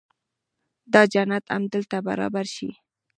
[0.93, 2.69] دا جنت همدلته برابر شي.